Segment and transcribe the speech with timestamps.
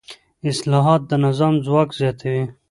[0.51, 2.43] اصلاحات د نظام ځواک زیاتوي